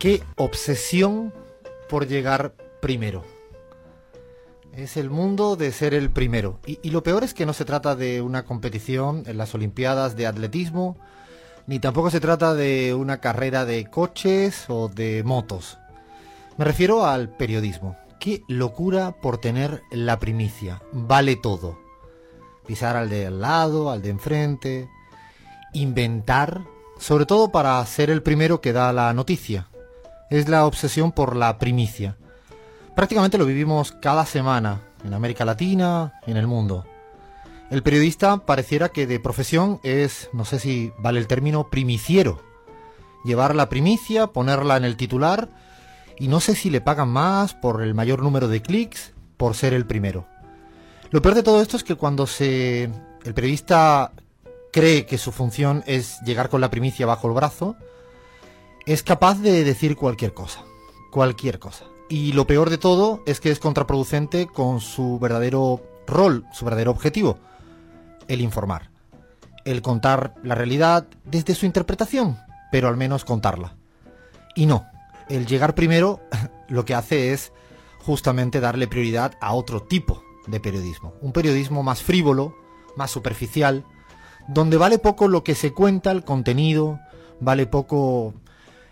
Qué 0.00 0.22
obsesión 0.36 1.34
por 1.88 2.06
llegar 2.06 2.54
primero. 2.80 3.24
Es 4.72 4.96
el 4.96 5.10
mundo 5.10 5.56
de 5.56 5.72
ser 5.72 5.92
el 5.92 6.08
primero. 6.10 6.60
Y, 6.64 6.90
lo 6.90 7.02
peor 7.02 7.24
es 7.24 7.34
que 7.34 7.44
no 7.46 7.52
se 7.52 7.64
trata 7.64 7.96
de 7.96 8.22
una 8.22 8.44
competición 8.44 9.24
en 9.26 9.38
las 9.38 9.56
Olimpiadas 9.56 10.14
de 10.14 10.28
atletismo, 10.28 10.96
ni 11.66 11.80
tampoco 11.80 12.12
se 12.12 12.20
trata 12.20 12.54
de 12.54 12.94
una 12.94 13.20
carrera 13.20 13.64
de 13.64 13.86
coches 13.86 14.66
o 14.68 14.86
de 14.86 15.24
motos. 15.24 15.78
Me 16.58 16.64
refiero 16.64 17.04
al 17.04 17.30
periodismo. 17.30 17.96
Qué 18.20 18.42
locura 18.46 19.16
por 19.20 19.38
tener 19.38 19.82
la 19.90 20.20
primicia. 20.20 20.80
Vale 20.92 21.34
todo. 21.34 21.76
Pisar 22.68 22.94
al 22.94 23.08
de 23.10 23.26
al 23.26 23.40
lado, 23.40 23.90
al 23.90 24.00
de 24.02 24.10
enfrente. 24.10 24.88
Inventar. 25.72 26.62
Sobre 27.00 27.26
todo 27.26 27.50
para 27.50 27.84
ser 27.84 28.10
el 28.10 28.22
primero 28.22 28.60
que 28.60 28.72
da 28.72 28.92
la 28.92 29.12
noticia 29.12 29.66
es 30.30 30.48
la 30.48 30.66
obsesión 30.66 31.12
por 31.12 31.36
la 31.36 31.58
primicia. 31.58 32.16
Prácticamente 32.94 33.38
lo 33.38 33.46
vivimos 33.46 33.92
cada 33.92 34.26
semana, 34.26 34.80
en 35.04 35.14
América 35.14 35.44
Latina, 35.44 36.20
en 36.26 36.36
el 36.36 36.46
mundo. 36.46 36.84
El 37.70 37.82
periodista 37.82 38.38
pareciera 38.38 38.88
que 38.88 39.06
de 39.06 39.20
profesión 39.20 39.78
es, 39.82 40.30
no 40.32 40.44
sé 40.44 40.58
si 40.58 40.92
vale 40.98 41.20
el 41.20 41.26
término, 41.26 41.68
primiciero. 41.68 42.42
Llevar 43.24 43.54
la 43.54 43.68
primicia, 43.68 44.28
ponerla 44.28 44.76
en 44.76 44.84
el 44.84 44.96
titular, 44.96 45.48
y 46.18 46.28
no 46.28 46.40
sé 46.40 46.54
si 46.54 46.70
le 46.70 46.80
pagan 46.80 47.08
más 47.08 47.54
por 47.54 47.82
el 47.82 47.94
mayor 47.94 48.22
número 48.22 48.48
de 48.48 48.62
clics, 48.62 49.12
por 49.36 49.54
ser 49.54 49.74
el 49.74 49.86
primero. 49.86 50.26
Lo 51.10 51.22
peor 51.22 51.34
de 51.34 51.42
todo 51.42 51.62
esto 51.62 51.76
es 51.76 51.84
que 51.84 51.94
cuando 51.94 52.26
se 52.26 52.90
el 53.24 53.34
periodista 53.34 54.12
cree 54.72 55.06
que 55.06 55.18
su 55.18 55.32
función 55.32 55.82
es 55.86 56.20
llegar 56.22 56.48
con 56.48 56.60
la 56.60 56.70
primicia 56.70 57.06
bajo 57.06 57.28
el 57.28 57.34
brazo, 57.34 57.76
es 58.88 59.02
capaz 59.02 59.38
de 59.40 59.64
decir 59.64 59.96
cualquier 59.96 60.32
cosa, 60.32 60.64
cualquier 61.10 61.58
cosa. 61.58 61.84
Y 62.08 62.32
lo 62.32 62.46
peor 62.46 62.70
de 62.70 62.78
todo 62.78 63.22
es 63.26 63.38
que 63.38 63.50
es 63.50 63.58
contraproducente 63.58 64.46
con 64.46 64.80
su 64.80 65.18
verdadero 65.18 65.82
rol, 66.06 66.46
su 66.54 66.64
verdadero 66.64 66.90
objetivo, 66.92 67.38
el 68.28 68.40
informar, 68.40 68.88
el 69.66 69.82
contar 69.82 70.34
la 70.42 70.54
realidad 70.54 71.06
desde 71.26 71.54
su 71.54 71.66
interpretación, 71.66 72.38
pero 72.72 72.88
al 72.88 72.96
menos 72.96 73.26
contarla. 73.26 73.76
Y 74.56 74.64
no, 74.64 74.86
el 75.28 75.44
llegar 75.44 75.74
primero 75.74 76.20
lo 76.68 76.86
que 76.86 76.94
hace 76.94 77.34
es 77.34 77.52
justamente 77.98 78.58
darle 78.58 78.88
prioridad 78.88 79.34
a 79.42 79.52
otro 79.52 79.82
tipo 79.82 80.22
de 80.46 80.60
periodismo, 80.60 81.12
un 81.20 81.32
periodismo 81.32 81.82
más 81.82 82.02
frívolo, 82.02 82.56
más 82.96 83.10
superficial, 83.10 83.84
donde 84.48 84.78
vale 84.78 84.98
poco 84.98 85.28
lo 85.28 85.44
que 85.44 85.54
se 85.54 85.74
cuenta, 85.74 86.10
el 86.10 86.24
contenido, 86.24 86.98
vale 87.38 87.66
poco 87.66 88.32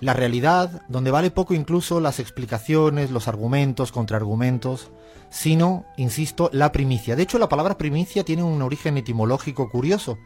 la 0.00 0.14
realidad, 0.14 0.82
donde 0.88 1.10
vale 1.10 1.30
poco 1.30 1.54
incluso 1.54 2.00
las 2.00 2.20
explicaciones, 2.20 3.10
los 3.10 3.28
argumentos, 3.28 3.92
contraargumentos, 3.92 4.90
sino, 5.30 5.84
insisto, 5.96 6.50
la 6.52 6.72
primicia. 6.72 7.16
De 7.16 7.22
hecho, 7.22 7.38
la 7.38 7.48
palabra 7.48 7.76
primicia 7.76 8.24
tiene 8.24 8.42
un 8.42 8.62
origen 8.62 8.96
etimológico 8.96 9.68
curioso, 9.70 10.18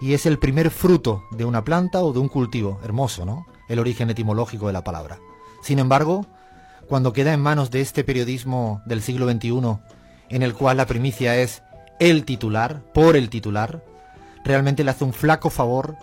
y 0.00 0.14
es 0.14 0.26
el 0.26 0.38
primer 0.38 0.70
fruto 0.70 1.24
de 1.30 1.44
una 1.44 1.64
planta 1.64 2.02
o 2.02 2.12
de 2.12 2.18
un 2.18 2.28
cultivo. 2.28 2.80
Hermoso, 2.82 3.24
¿no? 3.24 3.46
El 3.68 3.78
origen 3.78 4.10
etimológico 4.10 4.66
de 4.66 4.72
la 4.72 4.84
palabra. 4.84 5.18
Sin 5.62 5.78
embargo, 5.78 6.26
cuando 6.88 7.12
queda 7.12 7.32
en 7.32 7.40
manos 7.40 7.70
de 7.70 7.80
este 7.80 8.04
periodismo 8.04 8.82
del 8.86 9.02
siglo 9.02 9.30
XXI, 9.30 9.78
en 10.28 10.42
el 10.42 10.54
cual 10.54 10.76
la 10.76 10.86
primicia 10.86 11.36
es 11.36 11.62
el 12.00 12.24
titular, 12.24 12.82
por 12.92 13.16
el 13.16 13.30
titular, 13.30 13.82
realmente 14.44 14.84
le 14.84 14.90
hace 14.90 15.04
un 15.04 15.12
flaco 15.12 15.48
favor 15.48 15.96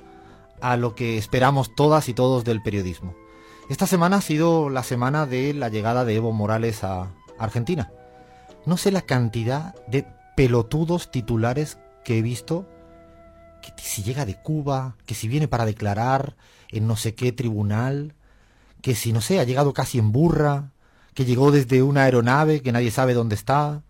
a 0.62 0.78
lo 0.78 0.96
que 0.96 1.18
esperamos 1.18 1.76
todas 1.76 2.08
y 2.10 2.14
todos 2.14 2.44
del 2.44 2.62
periodismo. 2.62 3.16
Esta 3.70 3.88
semana 3.88 4.18
ha 4.18 4.22
sido 4.22 4.70
la 4.70 4.84
semana 4.84 5.26
de 5.26 5.54
la 5.54 5.70
llegada 5.70 6.06
de 6.06 6.16
Evo 6.16 6.32
Morales 6.32 6.84
a 6.84 7.08
Argentina. 7.40 7.92
No 8.66 8.78
sé 8.78 8.92
la 8.92 9.02
cantidad 9.02 9.76
de 9.88 10.06
pelotudos 10.36 11.12
titulares 11.12 11.78
que 12.04 12.18
he 12.18 12.22
visto, 12.22 12.68
que 13.62 13.72
si 13.78 14.04
llega 14.04 14.26
de 14.26 14.36
Cuba, 14.36 14.96
que 15.06 15.16
si 15.16 15.28
viene 15.28 15.48
para 15.48 15.66
declarar 15.66 16.36
en 16.70 16.88
no 16.88 16.96
sé 16.96 17.16
qué 17.16 17.32
tribunal, 17.32 18.14
que 18.82 18.96
si 18.96 19.14
no 19.14 19.22
sé, 19.22 19.40
ha 19.40 19.44
llegado 19.44 19.74
casi 19.74 20.00
en 20.00 20.12
burra, 20.12 20.72
que 21.14 21.26
llegó 21.26 21.52
desde 21.52 21.84
una 21.84 22.04
aeronave 22.04 22.62
que 22.62 22.72
nadie 22.72 22.92
sabe 22.92 23.14
dónde 23.14 23.36
está. 23.36 23.84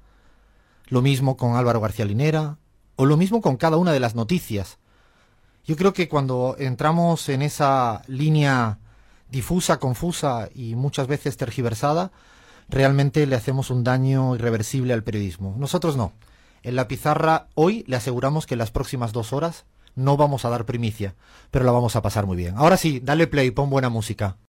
Lo 0.88 1.02
mismo 1.02 1.38
con 1.38 1.56
Álvaro 1.56 1.80
García 1.80 2.06
Linera, 2.06 2.58
o 2.96 3.06
lo 3.06 3.18
mismo 3.18 3.42
con 3.42 3.58
cada 3.58 3.78
una 3.78 3.94
de 3.94 4.00
las 4.00 4.16
noticias 4.16 4.78
yo 5.66 5.76
creo 5.76 5.94
que 5.94 6.10
cuando 6.10 6.56
entramos 6.60 7.30
en 7.30 7.42
esa 7.42 8.02
línea 8.08 8.80
difusa, 9.30 9.78
confusa 9.78 10.50
y 10.54 10.76
muchas 10.76 11.08
veces 11.08 11.38
tergiversada, 11.38 12.12
realmente 12.70 13.26
le 13.28 13.36
hacemos 13.36 13.70
un 13.70 13.84
daño 13.84 14.36
irreversible 14.36 14.94
al 14.94 15.04
periodismo. 15.04 15.56
Nosotros 15.58 15.98
no. 15.98 16.14
En 16.64 16.76
la 16.76 16.88
pizarra 16.88 17.48
hoy 17.56 17.84
le 17.88 17.96
aseguramos 17.96 18.46
que 18.46 18.56
en 18.56 18.60
las 18.60 18.72
próximas 18.72 19.14
dos 19.14 19.34
horas 19.34 19.66
no 19.96 20.18
vamos 20.18 20.46
a 20.46 20.50
dar 20.50 20.66
primicia, 20.66 21.16
pero 21.50 21.66
la 21.66 21.72
vamos 21.72 21.96
a 21.96 22.02
pasar 22.02 22.26
muy 22.26 22.38
bien. 22.38 22.56
Ahora 22.58 22.78
sí, 22.78 23.00
dale 23.04 23.28
play, 23.28 23.52
pon 23.52 23.70
buena 23.70 23.90
música. 23.90 24.38